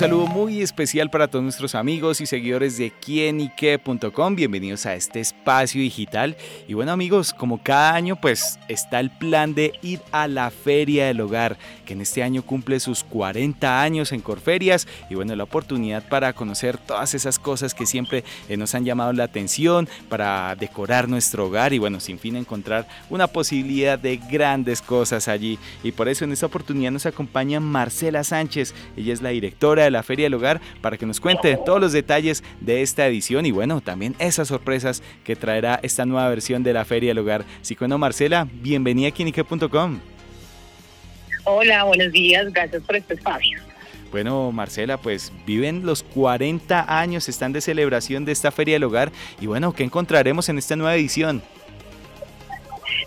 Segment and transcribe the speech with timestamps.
[0.00, 4.34] saludo muy especial para todos nuestros amigos y seguidores de quienique.com.
[4.34, 6.36] Bienvenidos a este espacio digital.
[6.68, 11.06] Y bueno amigos, como cada año pues está el plan de ir a la Feria
[11.06, 11.56] del Hogar,
[11.86, 14.86] que en este año cumple sus 40 años en Corferias.
[15.08, 19.12] Y bueno, la oportunidad para conocer todas esas cosas que siempre eh, nos han llamado
[19.12, 24.82] la atención, para decorar nuestro hogar y bueno, sin fin encontrar una posibilidad de grandes
[24.82, 25.58] cosas allí.
[25.82, 28.74] Y por eso en esta oportunidad nos acompaña Marcela Sánchez.
[28.96, 30.49] Ella es la directora de la Feria del Hogar
[30.80, 35.02] para que nos cuente todos los detalles de esta edición y bueno, también esas sorpresas
[35.22, 37.44] que traerá esta nueva versión de la Feria del Hogar.
[37.60, 40.00] Si bueno, Marcela, bienvenida a Quinique.com.
[41.44, 43.58] Hola, buenos días, gracias por este espacio.
[44.10, 49.12] Bueno, Marcela, pues viven los 40 años, están de celebración de esta Feria del Hogar
[49.40, 51.42] y bueno, ¿qué encontraremos en esta nueva edición?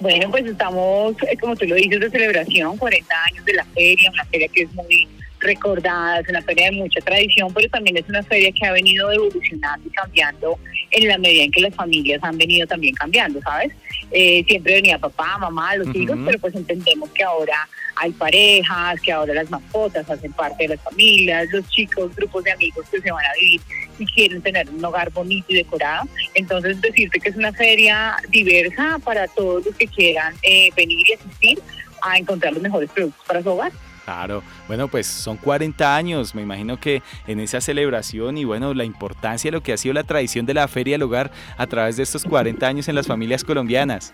[0.00, 4.10] Bueno, pues estamos, eh, como tú lo dices, de celebración, 40 años de la feria,
[4.10, 5.08] una feria que es muy
[5.46, 9.10] recordada, es una feria de mucha tradición, pero también es una feria que ha venido
[9.10, 10.58] evolucionando y cambiando
[10.90, 13.72] en la medida en que las familias han venido también cambiando, ¿sabes?
[14.10, 19.12] Eh, siempre venía papá, mamá, los hijos, pero pues entendemos que ahora hay parejas, que
[19.12, 23.10] ahora las mascotas hacen parte de las familias, los chicos, grupos de amigos que se
[23.10, 23.60] van a vivir
[23.98, 26.04] y quieren tener un hogar bonito y decorado.
[26.34, 31.14] Entonces decirte que es una feria diversa para todos los que quieran eh, venir y
[31.14, 31.58] asistir
[32.02, 33.72] a encontrar los mejores productos para su hogar.
[34.06, 38.84] Claro, bueno, pues son 40 años, me imagino que en esa celebración y bueno, la
[38.84, 41.96] importancia de lo que ha sido la tradición de la Feria del Hogar a través
[41.96, 44.12] de estos 40 años en las familias colombianas.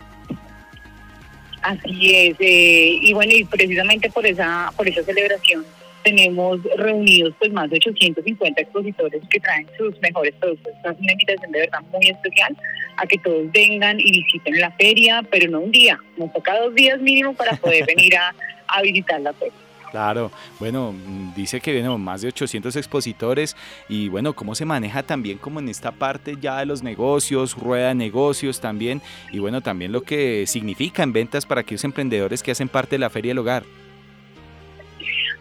[1.60, 5.62] Así es, eh, y bueno, y precisamente por esa, por esa celebración
[6.04, 10.72] tenemos reunidos pues más de 850 expositores que traen sus mejores productos.
[10.74, 12.56] Esta es una invitación de verdad muy especial
[12.96, 16.74] a que todos vengan y visiten la feria, pero no un día, nos toca dos
[16.74, 18.34] días mínimo para poder venir a,
[18.68, 19.61] a visitar la feria.
[19.92, 20.94] Claro, bueno,
[21.36, 23.54] dice que bueno, más de 800 expositores
[23.90, 27.88] y bueno, cómo se maneja también como en esta parte ya de los negocios, rueda
[27.88, 29.02] de negocios también
[29.32, 33.00] y bueno, también lo que significa en ventas para aquellos emprendedores que hacen parte de
[33.00, 33.64] la Feria del Hogar.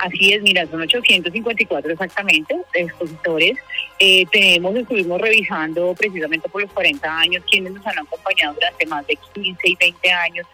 [0.02, 3.56] Así es, mira, son 854 exactamente expositores.
[4.00, 9.06] Eh, tenemos, estuvimos revisando precisamente por los 40 años quienes nos han acompañado durante más
[9.06, 10.48] de 15 y 20 años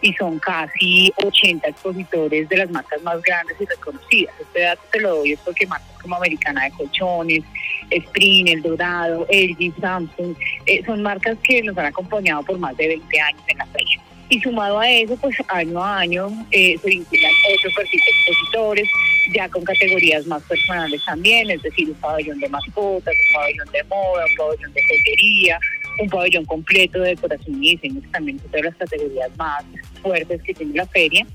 [0.00, 4.34] y son casi 80 expositores de las marcas más grandes y reconocidas.
[4.40, 7.44] Este dato te lo doy es porque marcas como Americana de Colchones,
[7.90, 12.88] Sprint, El Dorado, LG, Samsung, eh, son marcas que nos han acompañado por más de
[12.88, 13.93] 20 años en la fecha.
[14.28, 18.88] Y sumado a eso, pues año a año eh, se vinculan otros expositores,
[19.32, 23.84] ya con categorías más personales también, es decir, un pabellón de mascotas, un pabellón de
[23.84, 25.58] moda, un pabellón de joyería,
[26.00, 29.64] un pabellón completo de decoración y diseño, que también son las categorías más
[30.02, 31.26] fuertes que tiene la feria.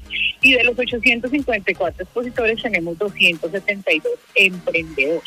[0.41, 5.23] Y de los 854 expositores tenemos 272 emprendedores.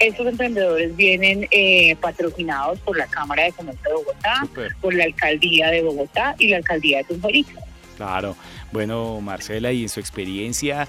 [0.00, 4.48] Estos emprendedores vienen eh, patrocinados por la Cámara de Comercio de Bogotá,
[4.80, 7.52] por la Alcaldía de Bogotá y la Alcaldía de Tunjorica.
[7.98, 8.34] Claro.
[8.72, 10.88] Bueno, Marcela, y en su experiencia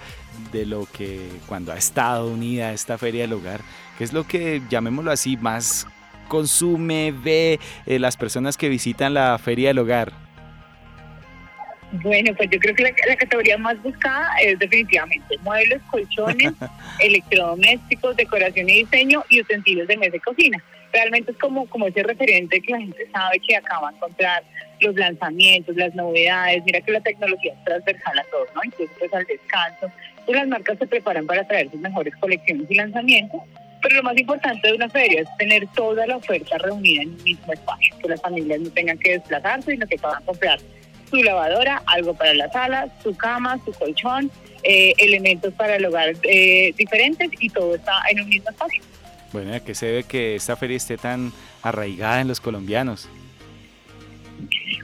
[0.53, 3.59] de lo que cuando ha estado unida a esta feria del hogar,
[3.97, 5.87] ¿qué es lo que, llamémoslo así, más
[6.29, 10.30] consume, ve eh, las personas que visitan la feria del hogar?
[11.91, 16.53] Bueno, pues yo creo que la, categoría más buscada es definitivamente muebles, colchones,
[16.99, 20.63] electrodomésticos, decoración y diseño y utensilios de mesa y cocina.
[20.93, 24.43] Realmente es como, como ese referente que la gente sabe que acá va a encontrar
[24.79, 26.63] los lanzamientos, las novedades.
[26.65, 28.61] Mira que la tecnología es transversal a todos, ¿no?
[28.63, 29.91] Incluso pues al descanso.
[30.25, 33.41] Pues las marcas se preparan para traer sus mejores colecciones y lanzamientos.
[33.81, 37.23] Pero lo más importante de una feria es tener toda la oferta reunida en un
[37.23, 40.59] mismo espacio, que las familias no tengan que desplazarse, sino que puedan comprar
[41.11, 44.31] su lavadora, algo para la sala, su cama, su colchón,
[44.63, 48.81] eh, elementos para el hogar eh, diferentes y todo está en un mismo espacio.
[49.33, 53.07] Bueno, ¿a qué se ve que esta feria esté tan arraigada en los colombianos?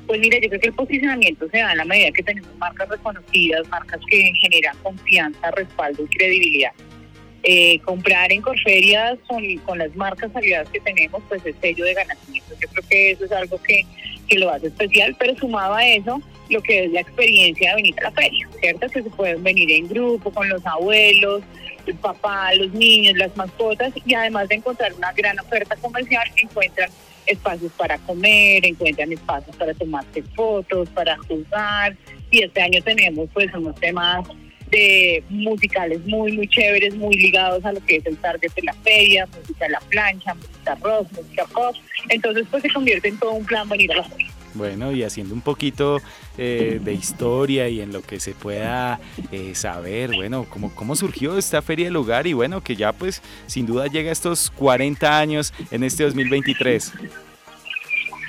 [0.06, 2.88] Pues mira, yo creo que el posicionamiento se da en la medida que tenemos marcas
[2.88, 6.72] reconocidas, marcas que generan confianza, respaldo y credibilidad.
[7.44, 11.94] Eh, comprar en Corferias con, con las marcas aliadas que tenemos, pues es sello de
[11.94, 12.44] ganancia.
[12.50, 13.86] Yo creo que eso es algo que
[14.28, 17.96] que lo hace especial, pero sumado a eso, lo que es la experiencia de venir
[18.00, 18.88] a la feria, ¿cierto?
[18.88, 21.42] Que se pueden venir en grupo con los abuelos,
[21.86, 26.90] el papá, los niños, las mascotas y además de encontrar una gran oferta comercial, encuentran
[27.26, 31.96] espacios para comer, encuentran espacios para tomarse fotos, para jugar
[32.30, 34.28] y este año tenemos pues unos temas
[34.70, 38.74] de musicales muy, muy chéveres, muy ligados a lo que es el target de la
[38.74, 41.76] feria, música a la plancha, música rock, música pop.
[42.10, 44.28] Entonces, pues se convierte en todo un plan venir a la feria.
[44.54, 46.02] Bueno, y haciendo un poquito
[46.38, 49.00] eh, de historia y en lo que se pueda
[49.32, 53.22] eh, saber, bueno, cómo, cómo surgió esta Feria del Hogar y bueno, que ya pues
[53.46, 56.94] sin duda llega a estos 40 años en este 2023.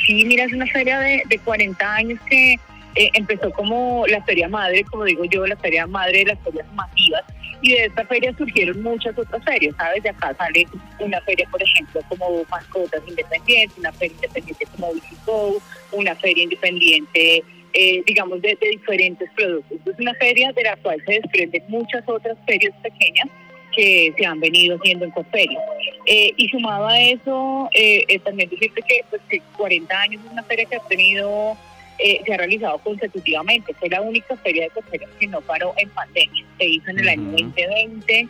[0.07, 2.57] Sí, mira, es una feria de, de 40 años que
[2.99, 6.67] eh, empezó como la feria madre, como digo yo, la feria madre de las ferias
[6.75, 7.23] masivas,
[7.63, 10.03] y de esta feria surgieron muchas otras ferias, ¿sabes?
[10.03, 10.67] De acá sale
[10.99, 15.63] una feria, por ejemplo, como Mascotas Independientes, una feria independiente como Visito,
[15.93, 19.79] una feria independiente, eh, digamos, de, diferentes productos.
[19.87, 23.29] Es una feria de la cual se desprenden muchas otras ferias pequeñas
[23.77, 25.61] que se han venido haciendo en Coferia.
[26.07, 30.43] Eh, y sumado a eso, eh, también decirte que, pues, que 40 años es una
[30.43, 31.57] feria que ha tenido
[31.99, 33.75] eh, se ha realizado consecutivamente.
[33.75, 36.45] Fue la única feria de cosméticos que no paró en pandemia.
[36.57, 38.29] Se hizo en el año 2020,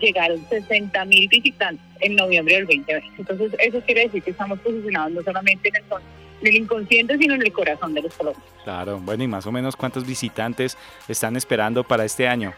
[0.00, 3.08] llegaron 60 mil visitantes en noviembre del 2020.
[3.18, 5.74] Entonces, eso quiere decir que estamos posicionados no solamente en
[6.46, 8.50] el, inconsciente, sino en el corazón de los colombianos.
[8.64, 12.54] Claro, bueno, y más o menos cuántos visitantes están esperando para este año.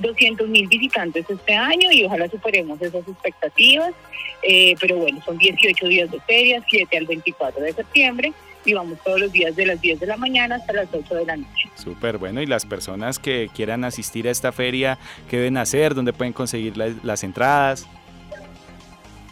[0.00, 3.94] 200 mil visitantes este año y ojalá superemos esas expectativas.
[4.42, 8.32] Eh, pero bueno, son 18 días de feria, 7 al 24 de septiembre
[8.64, 11.26] y vamos todos los días de las 10 de la mañana hasta las 8 de
[11.26, 11.68] la noche.
[11.74, 12.40] Súper bueno.
[12.42, 15.94] Y las personas que quieran asistir a esta feria, ¿qué deben hacer?
[15.94, 17.86] ¿Dónde pueden conseguir las entradas?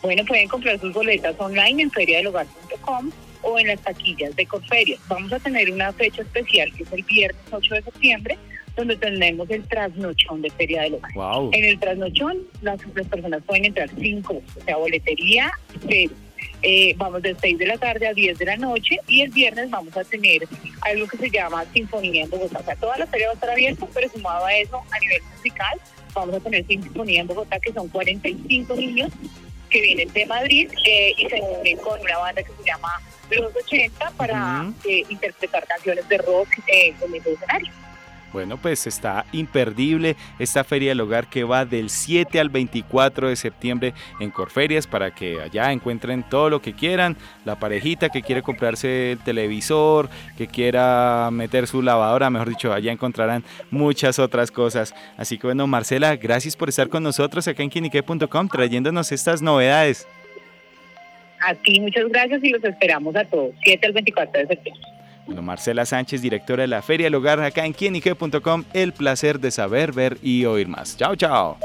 [0.02, 3.10] Bueno, pueden comprar sus boletas online en feriadelhogar.com
[3.42, 5.00] o en las taquillas de Corferias.
[5.08, 8.38] Vamos a tener una fecha especial que es el viernes 8 de septiembre,
[8.76, 11.10] donde tenemos el trasnochón de Feria del Hogar.
[11.52, 15.52] En el trasnochón las, personas pueden entrar cinco, o sea, boletería
[15.88, 16.14] cero.
[16.62, 19.68] Eh, vamos de 6 de la tarde a 10 de la noche y el viernes
[19.70, 20.46] vamos a tener
[20.82, 22.60] algo que se llama Sinfonía en Bogotá.
[22.60, 25.22] O sea, toda la feria va a estar abierta, pero sumado a eso, a nivel
[25.34, 25.80] musical,
[26.14, 29.10] vamos a tener Sinfonía en Bogotá, que son 45 niños
[29.70, 33.00] que vienen de Madrid eh, y se unen con una banda que se llama
[33.30, 37.72] Los 80 para eh, interpretar canciones de rock en el escenario.
[38.32, 43.36] Bueno, pues está imperdible esta Feria del Hogar que va del 7 al 24 de
[43.36, 47.16] septiembre en Corferias para que allá encuentren todo lo que quieran.
[47.44, 50.08] La parejita que quiere comprarse el televisor,
[50.38, 54.94] que quiera meter su lavadora, mejor dicho, allá encontrarán muchas otras cosas.
[55.18, 60.08] Así que bueno, Marcela, gracias por estar con nosotros acá en quinique.com trayéndonos estas novedades.
[61.40, 65.01] A ti muchas gracias y los esperamos a todos, 7 al 24 de septiembre.
[65.26, 68.64] Bueno, Marcela Sánchez, directora de la Feria del Hogar acá en quienique.com.
[68.72, 70.96] El placer de saber, ver y oír más.
[70.96, 71.58] Chao, chao.